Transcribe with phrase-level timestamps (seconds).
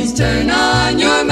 [0.00, 1.29] Please turn on your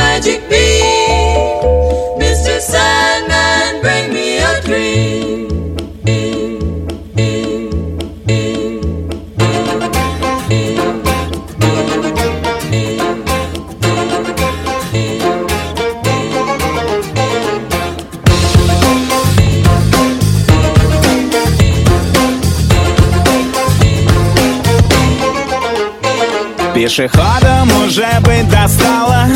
[26.89, 29.27] Пешеходом уже быть достало.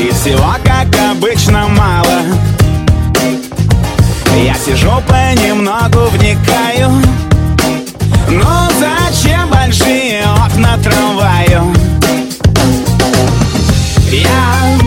[0.00, 2.22] И всего, как обычно, мало.
[4.42, 6.90] Я сижу понемногу вникаю.
[8.30, 8.46] Ну
[8.80, 11.74] зачем большие окна трамваю?
[14.10, 14.78] Я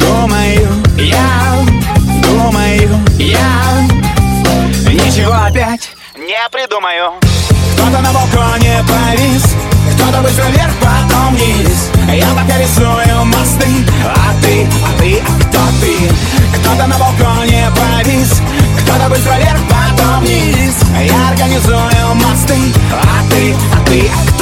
[0.00, 0.68] думаю,
[0.98, 1.64] я
[2.24, 2.90] думаю,
[3.20, 3.86] я
[4.90, 7.12] Ничего опять не придумаю.
[7.74, 9.33] Кто-то на балконе повис
[16.74, 18.42] Кто-то на балконе повис
[18.80, 20.74] Кто-то быстро вверх, потом вниз.
[21.00, 21.78] Я организую
[22.16, 22.72] мосты.
[22.90, 24.33] А ты, а ты, а ты?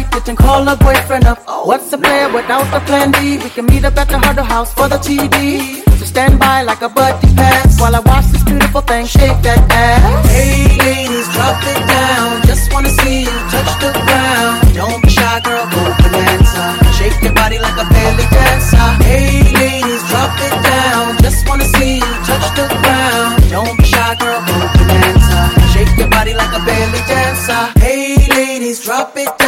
[0.00, 1.38] night, bitch, and call her boyfriend up.
[1.46, 3.38] Uh, what's the plan without the plan B?
[3.38, 5.82] We can meet up at the Hurdle House for the TD.
[5.98, 9.60] So stand by like a buddy pass while I watch this beautiful thing shake that
[9.70, 10.26] ass.
[10.28, 12.42] Hey, ladies, drop it down.
[12.46, 14.74] Just wanna see you touch the ground.
[14.74, 16.64] Don't be shy, girl, go bonanza.
[16.96, 18.88] Shake your body like a belly dancer.
[19.04, 21.18] Hey, ladies, drop it down.
[21.24, 23.50] Just wanna see you touch the ground.
[23.50, 25.40] Don't be shy, girl, go bonanza.
[25.72, 27.62] Shake your body like a belly dancer.
[27.84, 29.39] Hey, ladies, drop it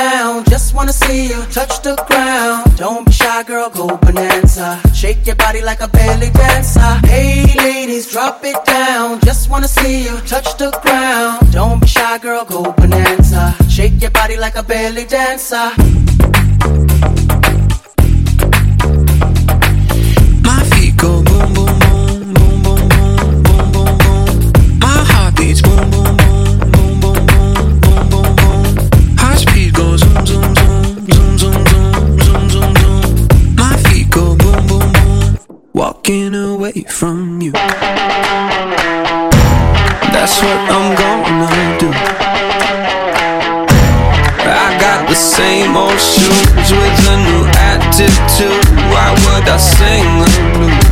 [0.83, 2.77] wanna see you touch the ground.
[2.77, 4.81] Don't be shy, girl, go bonanza.
[4.93, 6.93] Shake your body like a belly dancer.
[7.07, 9.21] Hey, ladies, drop it down.
[9.21, 11.53] Just wanna see you touch the ground.
[11.53, 13.55] Don't be shy, girl, go bonanza.
[13.69, 15.71] Shake your body like a belly dancer.
[20.49, 24.53] My feet go boom, boom, boom, boom, boom, boom, boom, boom.
[24.81, 26.22] My heart beats boom, boom.
[35.83, 37.51] walking away from you.
[40.15, 41.91] That's what I'm gonna do.
[44.47, 47.45] I got the same old shoes with a new
[47.75, 48.65] attitude.
[48.93, 50.92] Why would I sing the blues?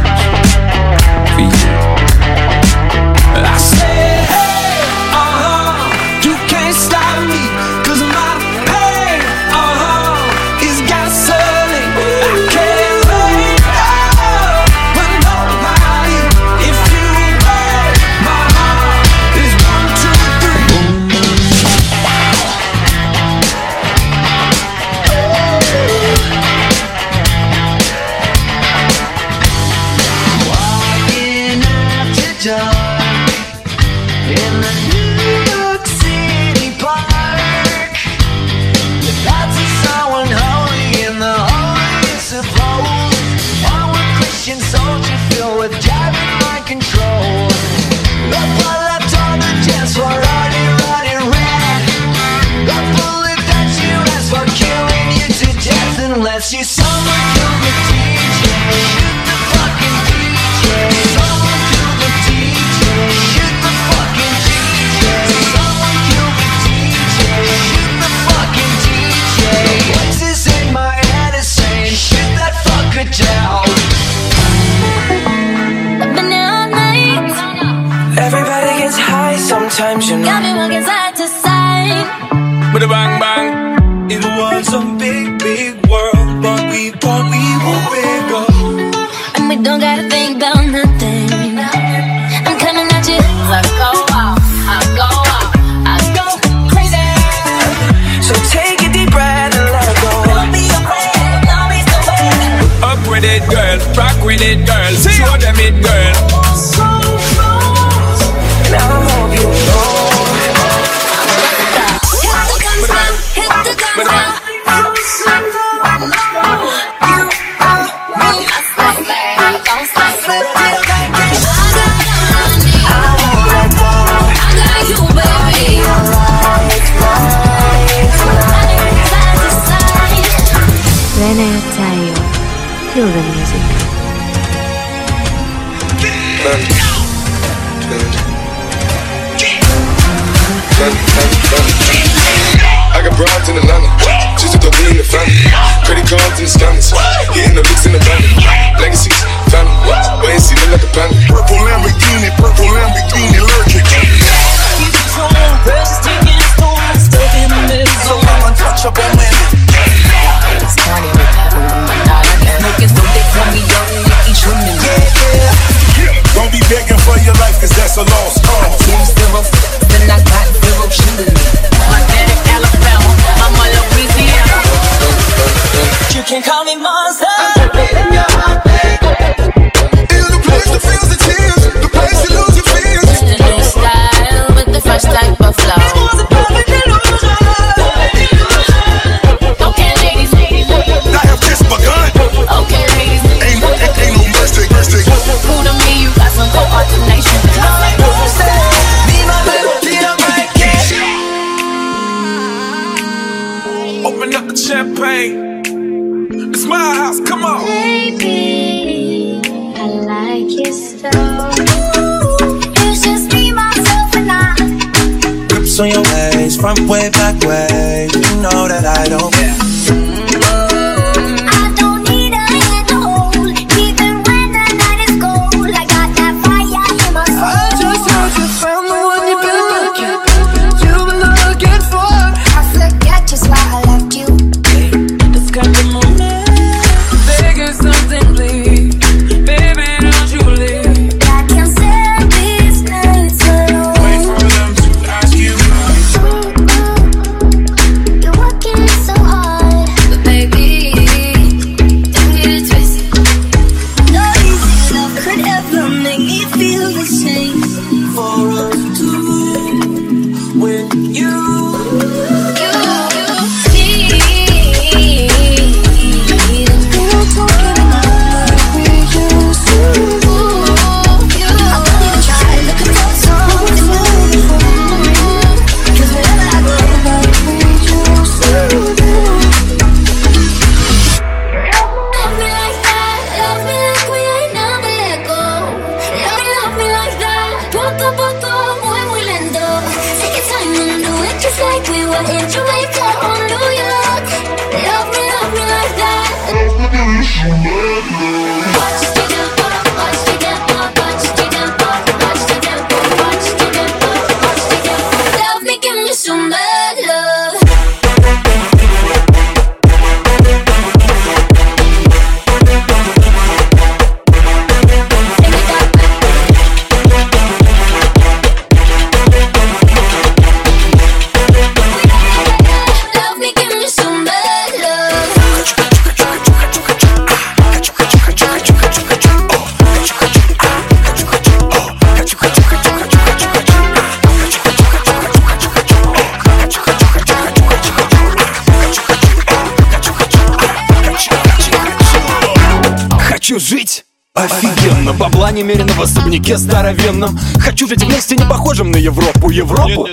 [346.50, 349.50] Особняке здоровенном Хочу жить вместе, не похожим на Европу.
[349.50, 350.08] Европу?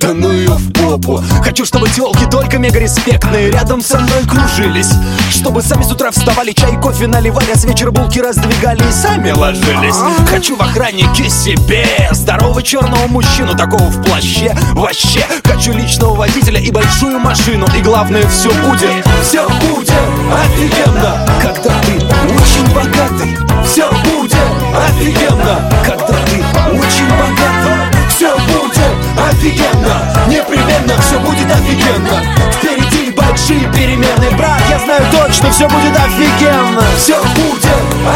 [0.00, 1.22] Да ну ее в попу.
[1.42, 4.90] Хочу, чтобы телки только мега респектные Рядом со мной кружились.
[5.30, 9.30] Чтобы сами с утра вставали, чай, кофе наливали А с вечера булки раздвигали и сами
[9.30, 9.96] ложились.
[10.28, 15.24] Хочу в охраннике себе Здорового черного мужчину, такого в плаще Вообще,
[15.62, 18.90] хочу личного водителя и большую машину И главное, все будет,
[19.22, 19.92] все будет
[20.32, 21.24] офигенно.
[21.40, 21.94] Когда ты
[22.34, 24.34] очень богатый Все будет
[24.74, 25.70] офигенно.
[25.84, 26.42] Когда ты
[26.72, 28.92] очень богатый Все будет
[29.30, 30.26] офигенно.
[30.26, 32.20] Непременно все будет офигенно.
[32.54, 34.36] Впереди большие перемены.
[34.36, 36.82] Брат, я знаю точно, все будет офигенно.
[36.96, 37.66] Все будет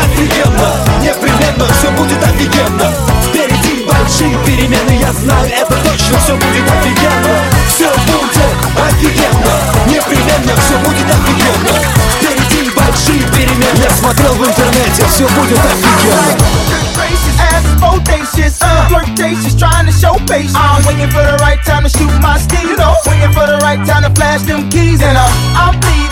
[0.02, 0.72] офигенно.
[1.00, 3.15] Непременно все будет офигенно
[4.05, 7.35] большие перемены Я знаю, это точно все будет офигенно
[7.67, 9.55] Все будет офигенно
[9.88, 11.79] Непременно все будет офигенно
[12.17, 18.88] Впереди большие перемены Я смотрел в интернете, все будет офигенно gracious, ass is bodacious, uh,
[18.88, 20.55] flirtatious, trying to show patience.
[20.55, 23.57] I'm waiting for the right time to shoot my steam, you know, waiting for the
[23.61, 25.25] right time to flash them keys, and uh,
[25.57, 26.04] I'm leaving,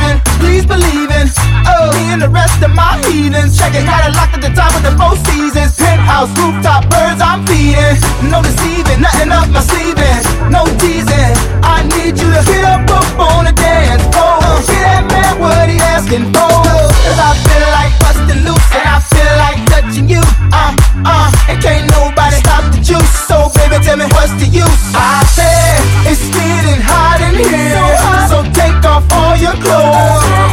[2.14, 4.94] and the rest of my heathens, checking out it locked at the top of the
[4.94, 7.98] four seasons, penthouse, rooftop, birds I'm feeding,
[8.30, 11.34] no deceiving, nothing up my sleeving, no teasing,
[11.66, 15.66] I need you to get up, up on the dance floor, get that man what
[15.66, 16.54] he asking for,
[17.02, 20.22] cause I feel like busting loose, and I feel like touching you,
[20.54, 20.70] uh,
[21.02, 23.14] uh, and can't nobody stop the juice.
[23.26, 24.82] So baby, tell me what's the use?
[24.94, 27.74] I said it's getting hot in here,
[28.30, 30.43] so take off all your clothes.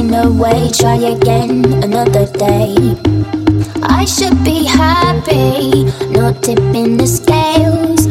[0.00, 2.74] find a way, try again another day.
[3.82, 8.06] I should be happy, not tipping the scales.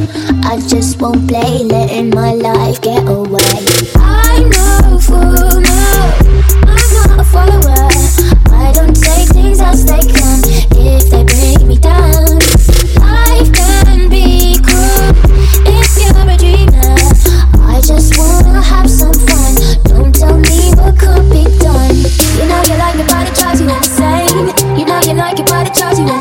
[0.46, 3.66] I just won't play, letting my life get away.
[3.96, 6.18] I know for now,
[6.68, 7.90] I'm not a follower.
[8.54, 10.19] I don't take things as they come.
[25.90, 26.19] 萧景琰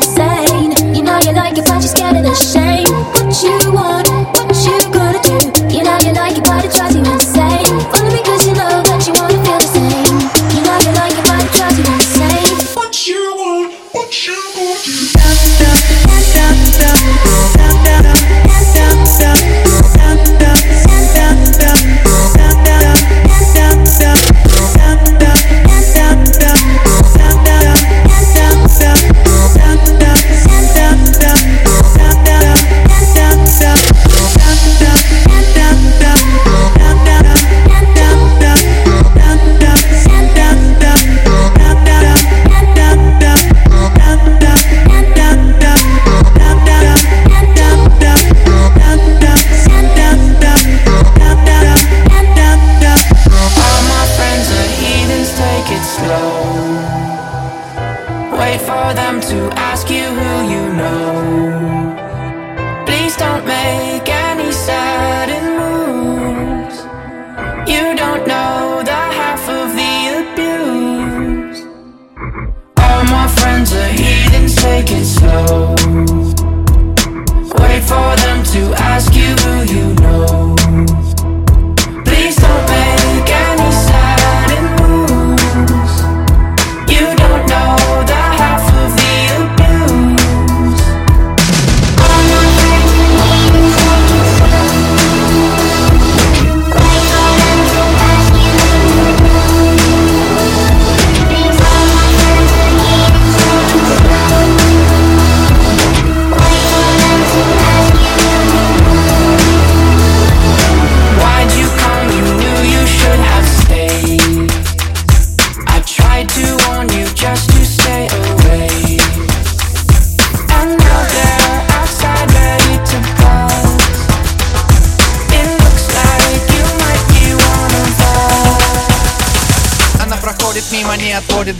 [74.85, 75.78] take it slow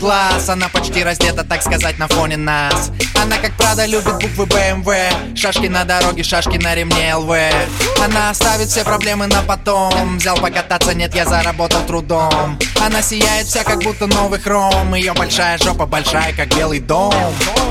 [0.00, 0.48] глаз.
[0.48, 2.90] Она почти раздета, так сказать, на фоне нас.
[3.22, 7.52] Она, как правда, любит буквы BMW Шашки на дороге, шашки на ремне LV.
[8.04, 10.18] Она оставит все проблемы на потом.
[10.18, 12.58] Взял покататься, нет, я заработал трудом.
[12.82, 14.94] Она сияет вся как будто новый хром.
[14.94, 17.12] Ее большая жопа большая как белый дом.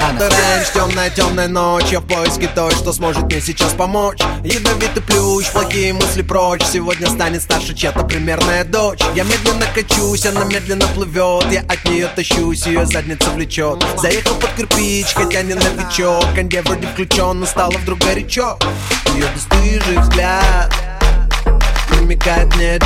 [0.08, 4.19] Она Раньше темная темная ночь Я в поиске той, что сможет мне сейчас помочь.
[4.43, 6.62] Ядовитый плющ, плохие мысли прочь.
[6.63, 9.00] Сегодня станет старше чья-то примерная дочь.
[9.15, 11.52] Я медленно качусь, она медленно плывет.
[11.52, 13.84] Я от нее тащусь, ее задница влечет.
[13.98, 16.24] Заехал под кирпич, хотя не новичок.
[16.36, 18.60] Конде вроде включен, но стало вдруг горячо.
[19.15, 20.72] Ее бесстыжий взгляд
[21.91, 22.84] Намекает мне it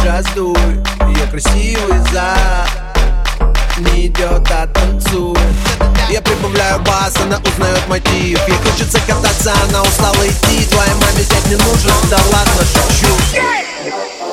[1.08, 2.70] Ее красивый зад
[3.80, 5.40] не идет, а танцует
[6.10, 8.40] Я прибавляю бас, она узнает мотив.
[8.48, 10.66] Ей хочется кататься, она устала идти.
[10.66, 13.16] Твоей маме взять не нужен, да ладно, шучу.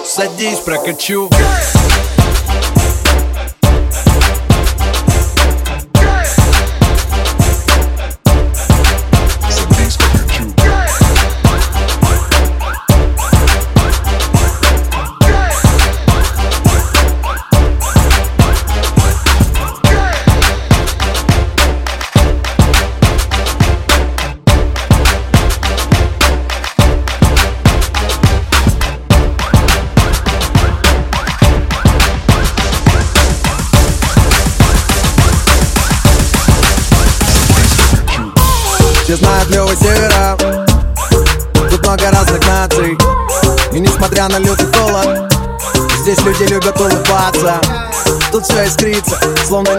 [0.04, 1.30] Садись, прокачу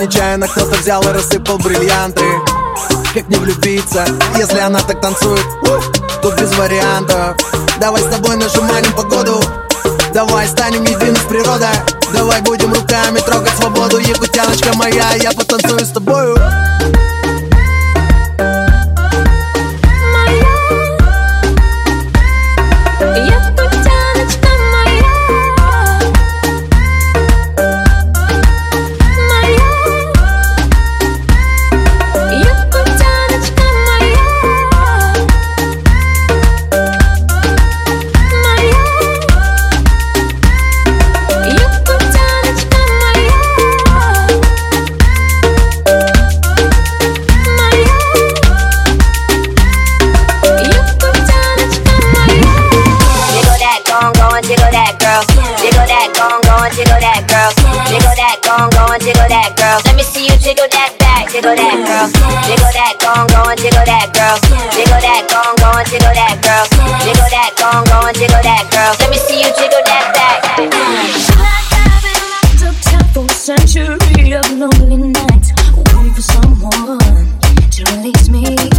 [0.01, 2.23] нечаянно кто-то взял и рассыпал бриллианты.
[3.13, 4.05] Как не влюбиться,
[4.37, 5.45] если она так танцует?
[6.21, 7.35] Тут без вариантов
[7.79, 9.41] Давай с тобой нажимаем погоду.
[10.13, 11.67] Давай станем единым с природой.
[12.13, 13.97] Давай будем руками трогать свободу.
[13.99, 16.37] Якутяночка моя, я потанцую с тобою
[68.97, 69.07] jiggle girl.
[69.07, 70.41] Let me see you jiggle that back.
[73.41, 76.99] Century of lonely nights, waiting for someone
[77.71, 78.70] to release me.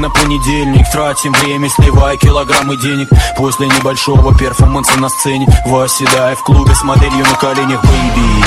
[0.00, 0.90] На понедельник.
[0.90, 3.08] Тратим время, сливая килограммы денег.
[3.36, 5.46] После небольшого перформанса на сцене.
[5.66, 8.44] Восседая в клубе с моделью на коленях, бэйби.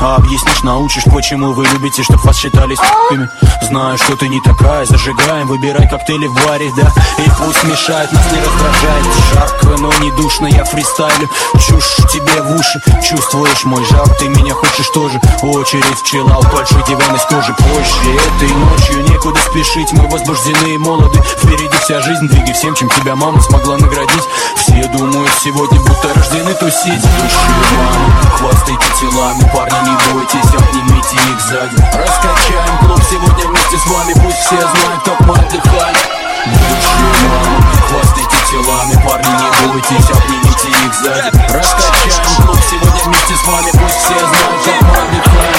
[0.00, 3.28] А объяснишь, научишь, почему вы любите, чтоб вас считали с***ками
[3.62, 6.92] Знаю, что ты не такая, зажигаем Выбирай коктейли в баре, да.
[7.18, 9.06] И пусть мешает, нас не раздражает.
[9.32, 11.28] Жарко, но не душно, я фристайлю.
[11.54, 14.08] Чушь тебе в уши, чувствуешь мой жар.
[14.18, 17.54] Ты меня хочешь тоже, очередь пчела Большой диван из кожи.
[17.54, 19.92] Позже Этой ночью некуда спешить.
[19.92, 21.20] Мы возбуждены и молоды.
[21.38, 24.24] Впереди вся жизнь, двигай всем, чем тебя мама смогла наградить.
[24.56, 31.40] Все думают сегодня, будто рождены тусить Будущие мамы, хвастайте телами Парни, не бойтесь, обнимите их
[31.40, 31.76] сзади.
[31.94, 38.94] Раскачаем клуб сегодня вместе с вами Пусть все знают, как мы отдыхали мамы, хвастайте телами
[39.04, 41.52] Парни, не бойтесь, обнимите их сзади.
[41.52, 45.56] Раскачаем клуб сегодня вместе с вами Пусть все знают, как мы отдыхаем.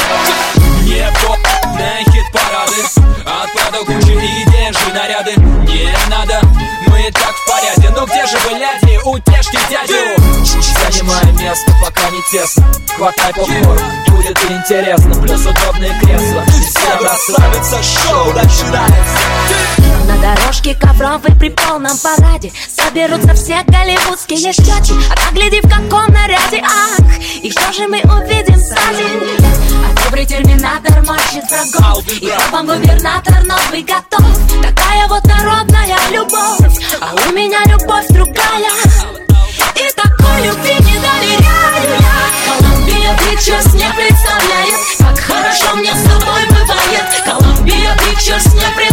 [0.83, 1.37] Не по
[1.77, 2.81] на хит-парады
[3.25, 5.35] Отправил кучу идей, держи наряды.
[5.35, 6.41] Не надо,
[6.87, 9.93] мы и так в порядке Ну где же вы, ляди, утешьте дядю?
[10.91, 15.21] Занимай место, пока не тесно Хватай попкорн, будет интересно.
[15.21, 16.97] Плюс удобные кресла Все
[17.57, 19.17] расслабиться, шоу начинается
[20.07, 26.13] На дорожке ковровой при полном параде Соберутся все голливудские щеки А так гляди в каком
[26.13, 29.05] наряде, ах И что же мы увидим сзади?
[29.85, 34.25] А добрый терминатор мочит врагов И вам губернатор новый готов.
[34.61, 38.71] Такая вот народная любовь А у меня любовь другая.
[39.75, 42.59] И такой любви не доверяю я.
[42.59, 44.96] Колумбия Pictures не представляет
[48.16, 48.85] Колумбия Pictures не представляет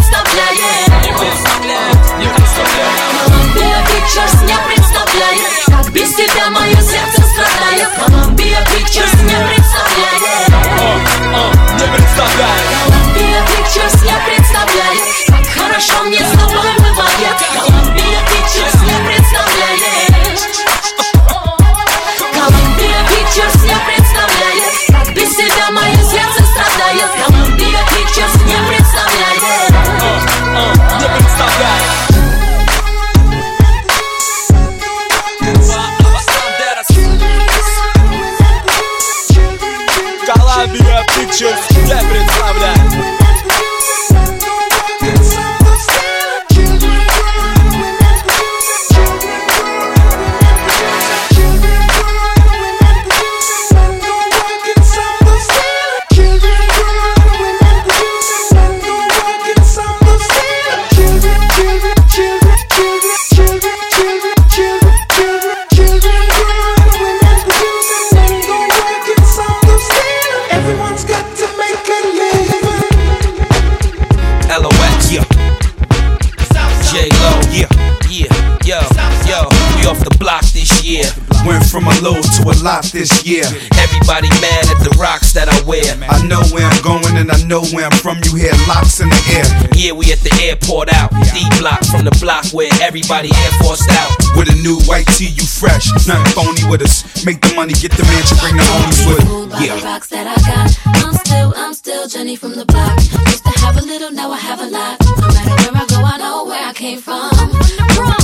[82.94, 83.42] this year.
[83.82, 85.82] Everybody mad at the rocks that I wear.
[86.08, 88.22] I know where I'm going and I know where I'm from.
[88.22, 89.44] You hear locks in the air.
[89.74, 91.10] Yeah, we at the airport out.
[91.34, 94.14] D block from the block where everybody air forced out.
[94.38, 95.90] With a new white tee, you fresh.
[96.06, 97.02] Nothing phony with us.
[97.26, 99.24] Make the money, get the mansion, bring the homies with.
[99.50, 99.82] the Yeah.
[99.84, 100.70] rocks that I got.
[101.02, 102.94] I'm still, I'm still Jenny from the block.
[103.26, 105.02] Used to have a little, now I have a lot.
[105.18, 108.23] No matter where I go, I know where I came from.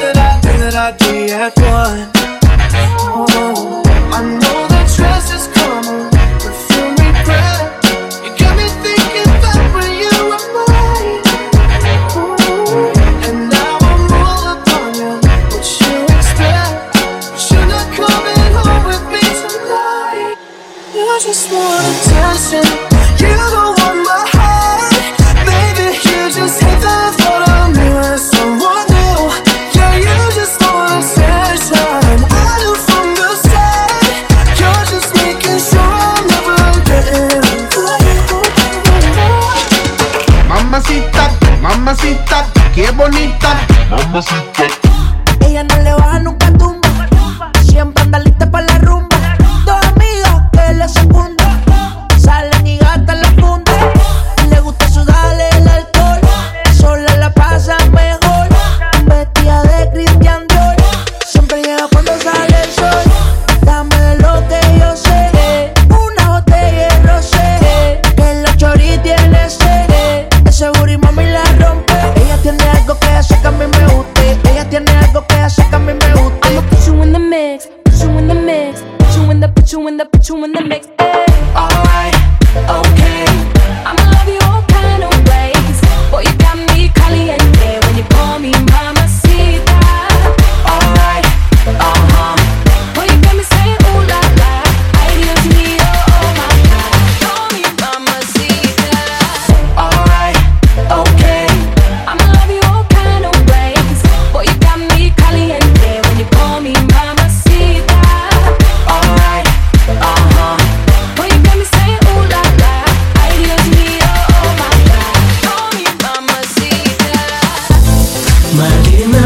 [0.00, 2.10] that I, thing that I did at one.
[3.10, 3.82] Oh,
[4.12, 6.06] I know that trust is coming.
[8.24, 8.66] You got me
[9.74, 11.22] when you were mine.
[13.26, 14.56] And now I'm all
[15.80, 16.74] you expect?
[17.50, 20.36] You're not coming home with me tonight.
[21.20, 22.87] Just want attention.
[43.10, 43.66] bonita.
[43.90, 44.77] Mamacita.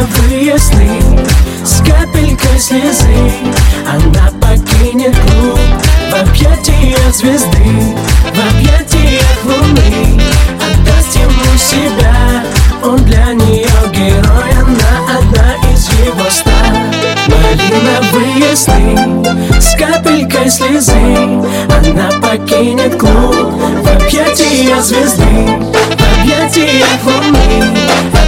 [0.03, 0.88] розовые сны.
[1.64, 3.32] С капелькой слезы
[3.86, 5.59] Она покинет клуб.
[6.11, 7.96] В объятиях звезды
[8.34, 10.20] В объятиях луны.
[10.61, 12.44] Отдаст ему себя.
[12.82, 16.50] Он для нее герой Она одна из его ста
[17.28, 19.61] Малиновые сны.
[19.61, 23.53] С капелькой слезы Она покинет клуб.
[23.82, 28.21] В объятиях звезды В объятиях луны.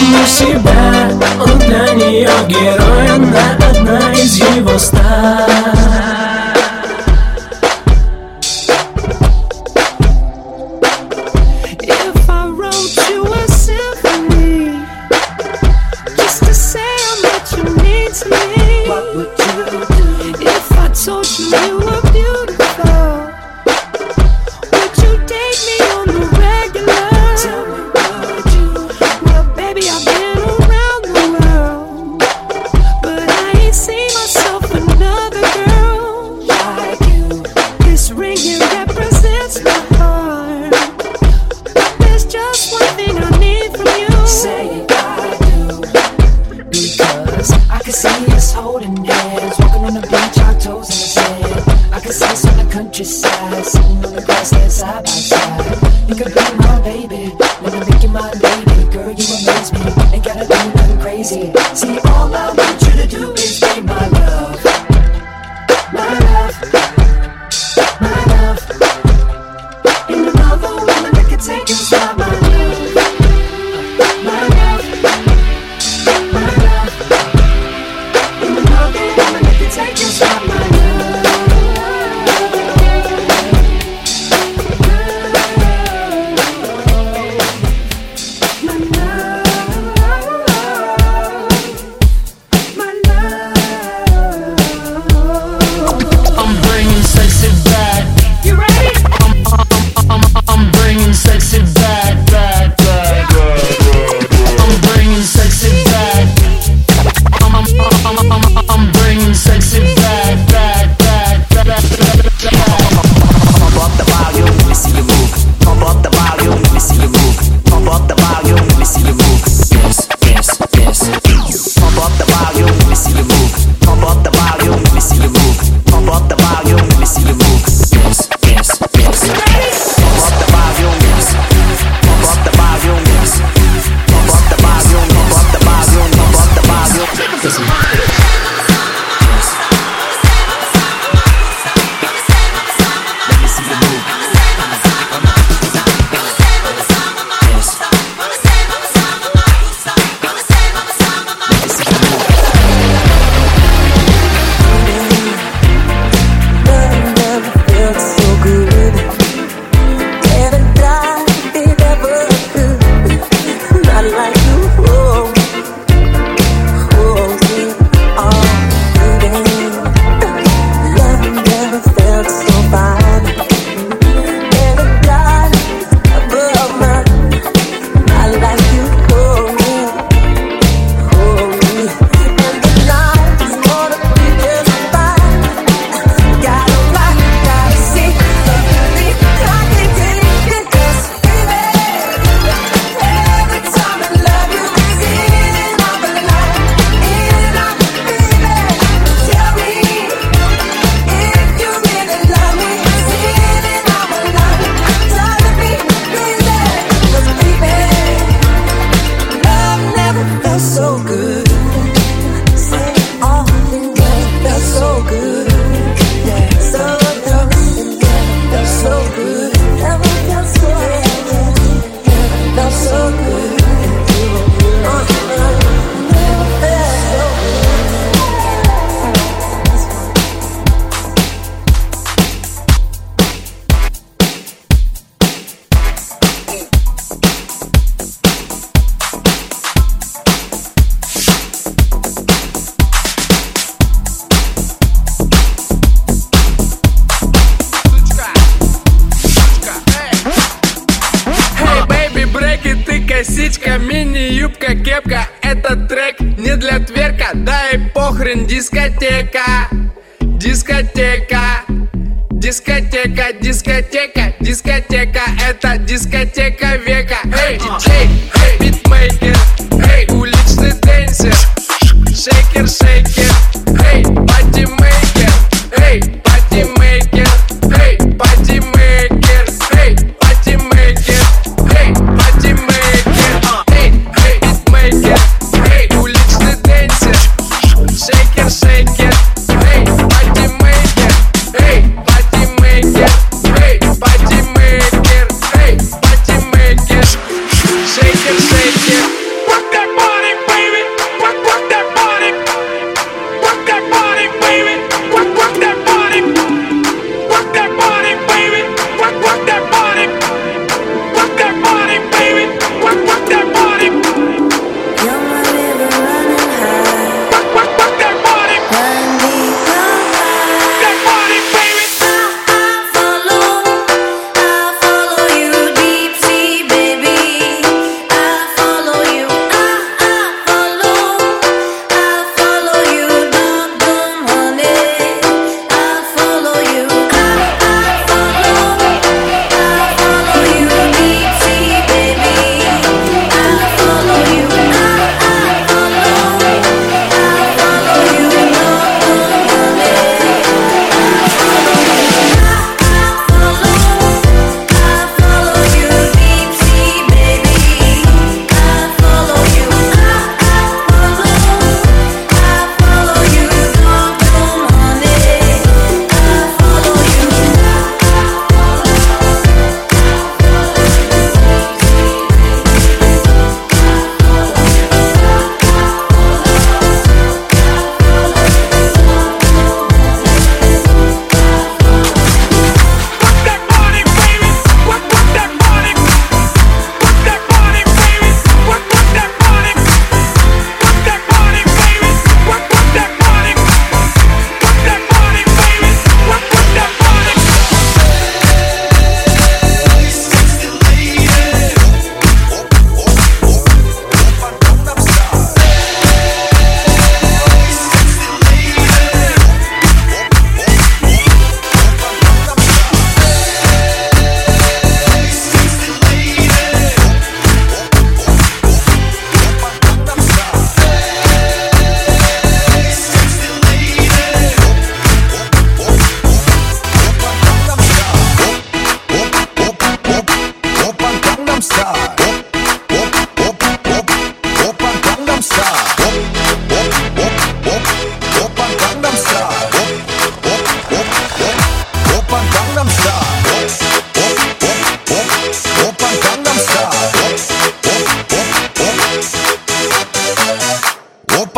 [0.00, 6.29] Помню себя, он для нее герой, она одна из его ста.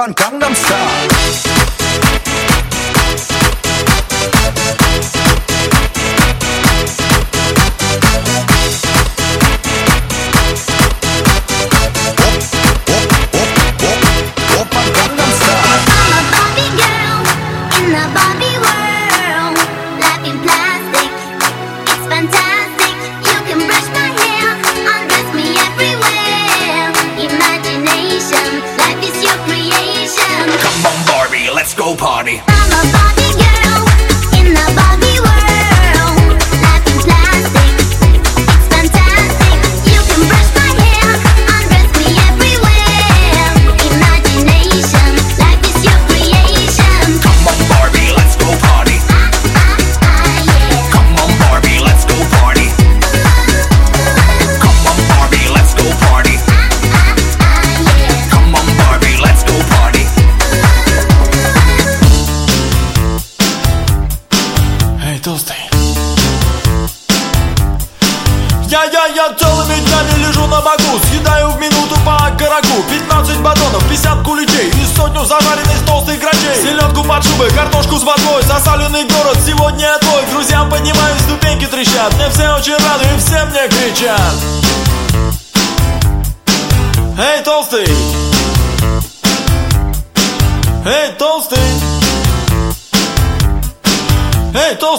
[0.03, 1.12] Oppan Gangnam Style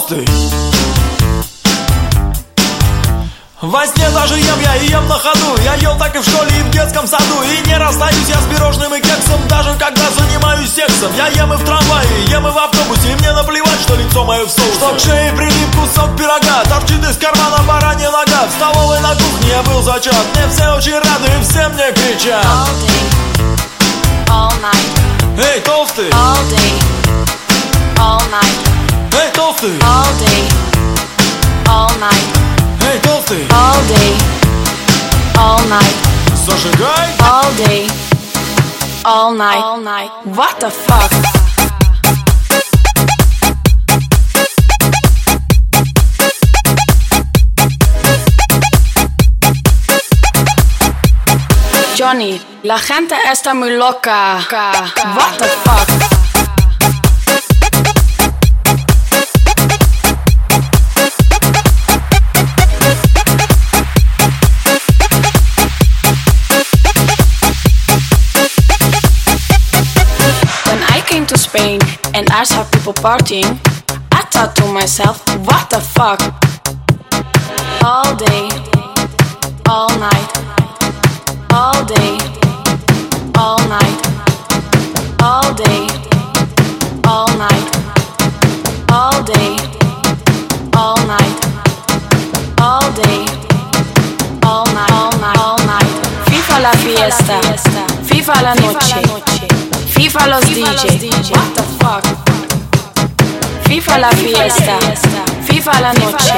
[0.04, 0.26] толстый!
[3.60, 6.50] Во сне даже ем я и ем на ходу Я ел так и в школе,
[6.58, 7.42] и в детском саду.
[7.42, 11.10] И не расстаюсь я с пирожным и кексом Даже когда занимаюсь сексом.
[11.16, 14.44] Я ем и в трамвае, ем и в автобусе И мне наплевать, что лицо мое
[14.44, 14.74] в соусе.
[14.74, 18.46] Что к шее прилип кусок пирога Торчит из кармана баранья нога.
[18.48, 20.26] В столовой на кухне я был зачат.
[20.34, 22.44] Мне все очень рады и все мне кричат.
[24.28, 26.10] All night, Эй, толстый!
[26.10, 26.72] all day,
[27.98, 28.83] all night,
[29.23, 29.71] Эй, толстый!
[29.83, 30.41] all day,
[31.67, 32.27] all night,
[32.91, 33.43] Эй, толстый!
[33.51, 34.11] all day,
[35.37, 35.95] all night,
[36.45, 37.07] Зажигай!
[37.21, 37.87] all day,
[39.05, 40.11] all night, all night.
[40.25, 41.11] What the fuck?
[51.95, 54.39] Johnny, la gente está muy loca.
[55.15, 56.12] What the fuck?
[71.54, 71.78] Spain
[72.14, 73.46] and I saw people partying,
[74.10, 76.18] I thought to myself, what the fuck?
[77.84, 78.50] All day,
[79.68, 80.30] all night,
[81.54, 82.18] all day,
[83.38, 83.98] all night,
[85.22, 85.86] all day,
[87.06, 87.66] all night,
[88.90, 89.54] all day,
[90.74, 91.36] all night,
[92.58, 93.20] all day,
[94.42, 95.90] all night, all night, all night.
[96.26, 97.38] FIFA la fiesta,
[98.02, 99.53] FIFA la noche,
[99.94, 101.32] FIFA los DJ.
[101.32, 102.04] What the fuck?
[103.66, 104.78] FIFA la fiesta,
[105.46, 106.34] FIFA la noche,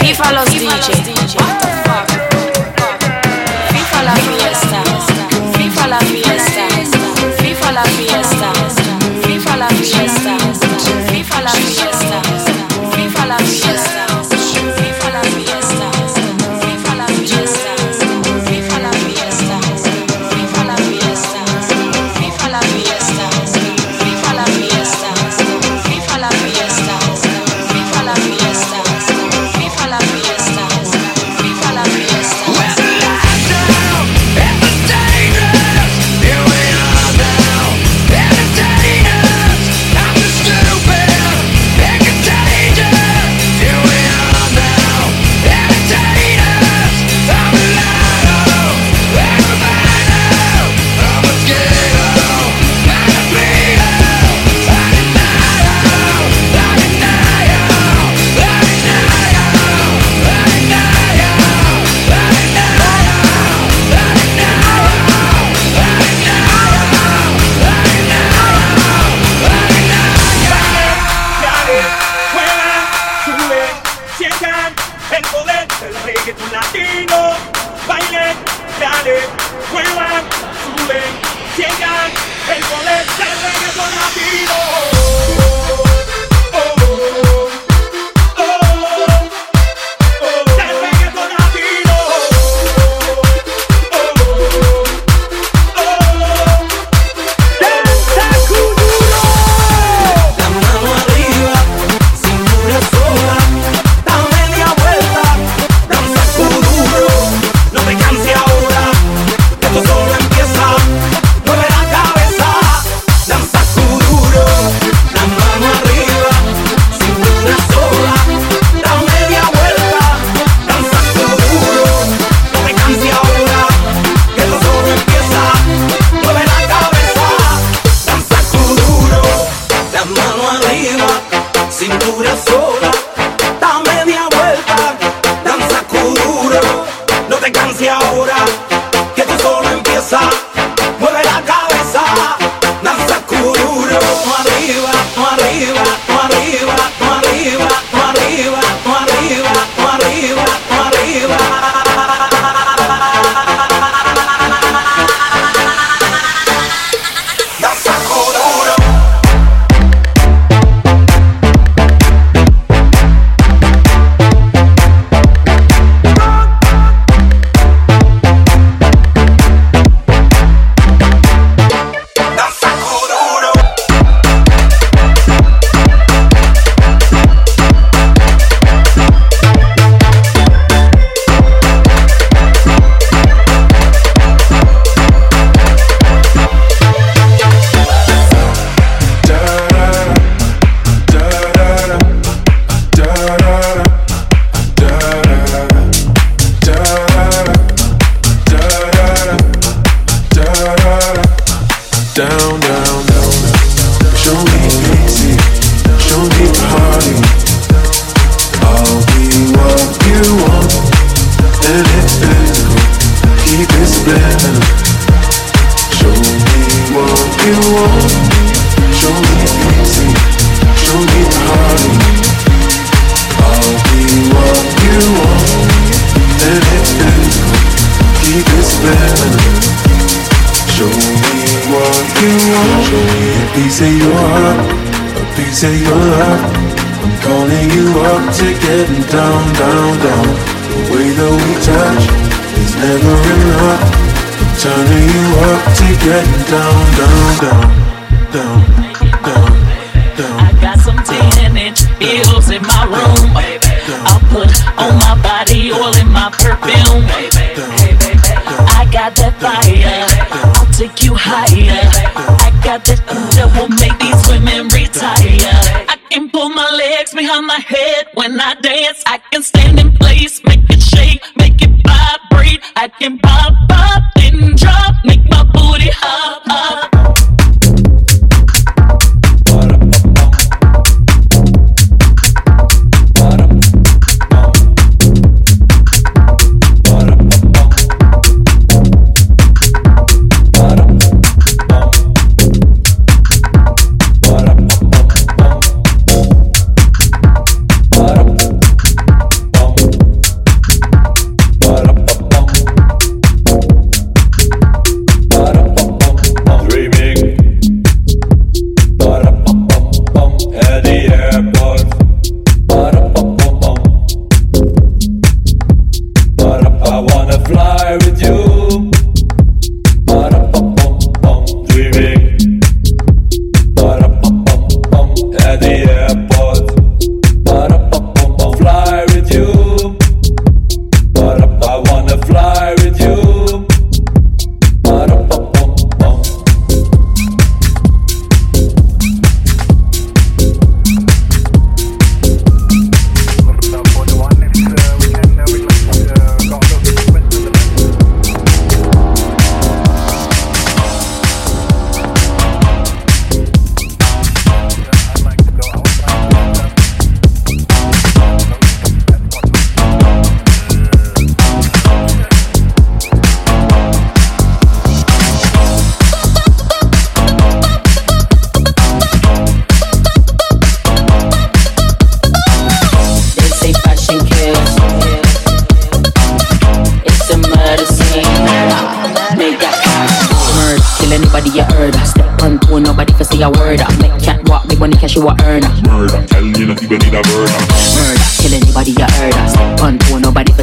[0.00, 0.66] FIFA los DJ.
[1.36, 2.08] What the fuck?
[3.72, 4.82] FIFA la fiesta,
[5.58, 6.68] FIFA la fiesta,
[7.42, 8.19] FIFA la fiesta,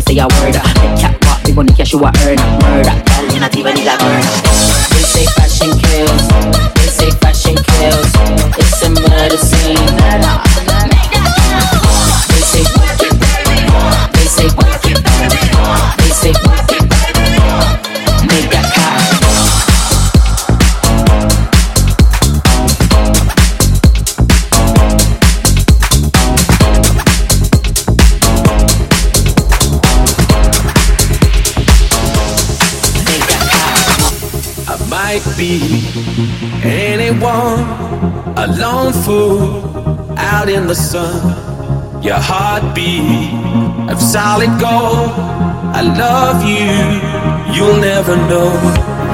[0.07, 0.55] say a word.
[0.55, 2.47] Make cat walk, me when cash you a earner.
[2.61, 4.56] Murder, tell you not even need a murder.
[35.37, 35.61] Be
[36.63, 37.59] anyone,
[38.35, 42.01] a lone fool out in the sun.
[42.01, 43.33] Your heartbeat
[43.91, 45.11] of solid gold.
[45.79, 46.73] I love you,
[47.53, 48.49] you'll never know.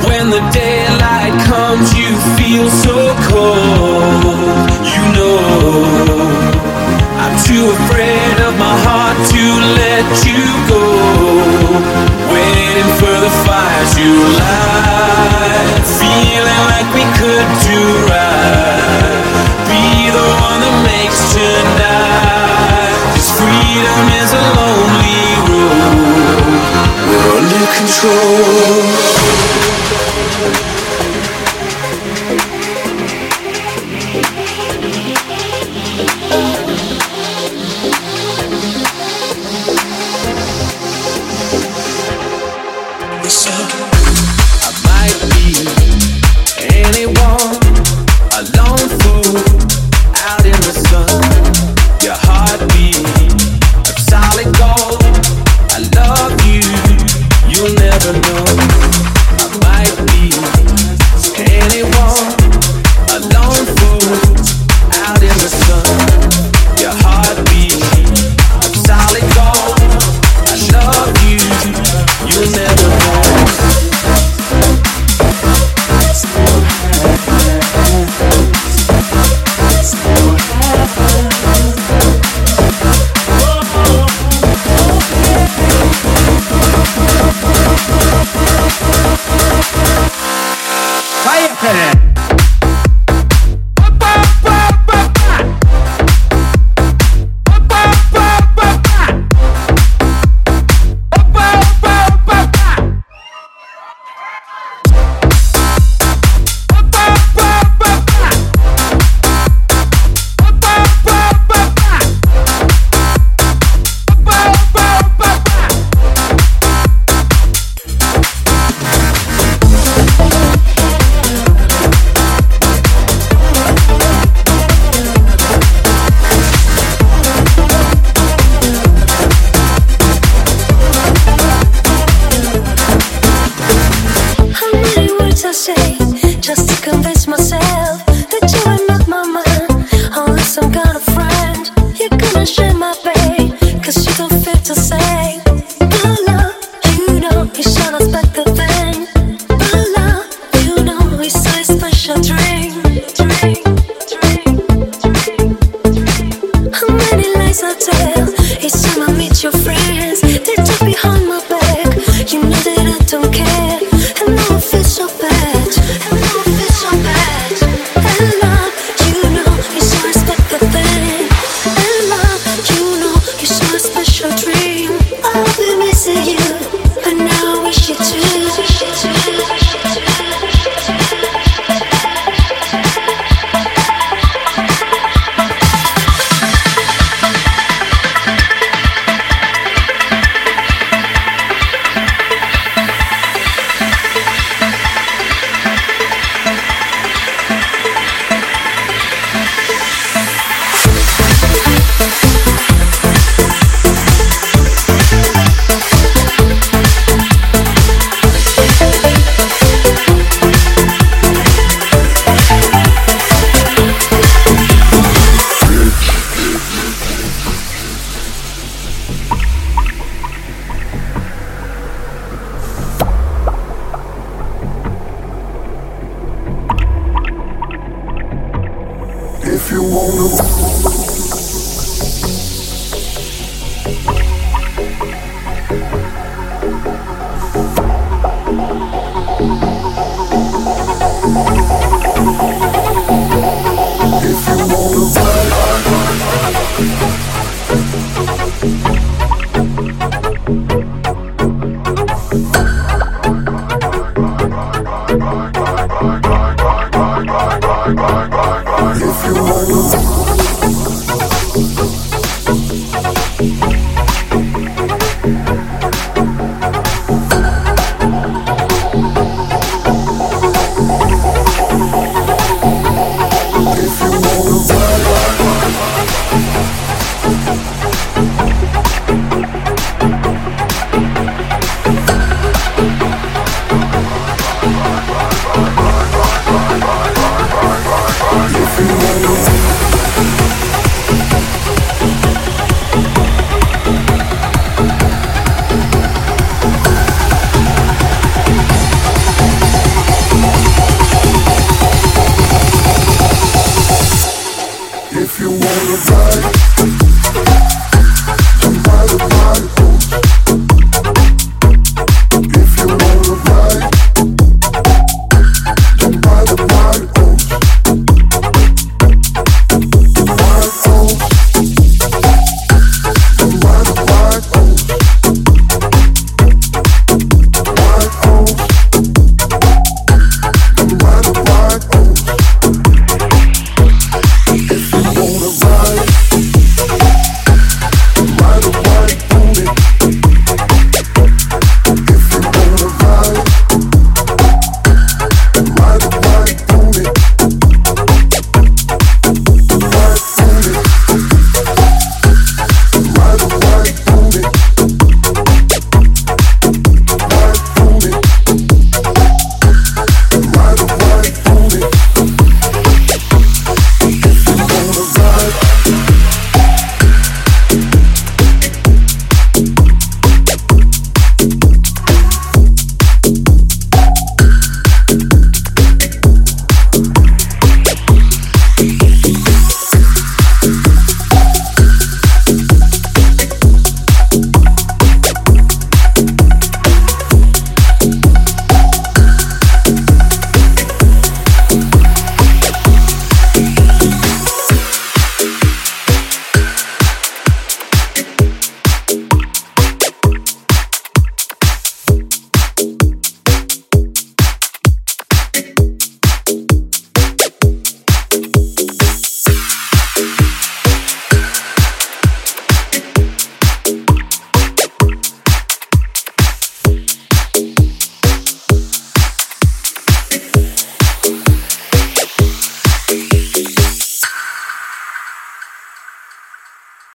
[0.07, 2.97] When the daylight comes, you feel so
[3.29, 4.69] cold.
[4.93, 6.72] You know,
[7.23, 9.43] I'm too afraid of my heart to
[9.79, 10.83] let you go.
[12.35, 14.07] Waiting for the fire to
[14.43, 17.79] light, feeling like we could do
[18.11, 19.23] right.
[19.71, 22.91] Be the one that makes tonight.
[23.15, 26.59] 'Cause freedom is a lonely road.
[27.07, 28.83] We're under control.